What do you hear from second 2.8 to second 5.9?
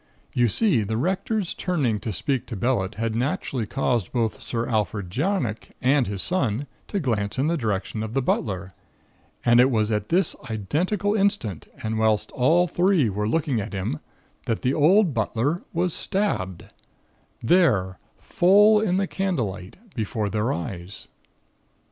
had naturally caused both Sir Alfred Jarnock